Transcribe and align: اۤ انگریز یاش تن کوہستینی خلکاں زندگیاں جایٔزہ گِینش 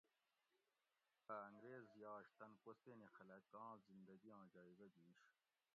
اۤ 1.33 1.39
انگریز 1.49 1.85
یاش 2.03 2.25
تن 2.37 2.51
کوہستینی 2.63 3.07
خلکاں 3.17 3.69
زندگیاں 3.87 4.43
جایٔزہ 4.53 4.87
گِینش 4.95 5.21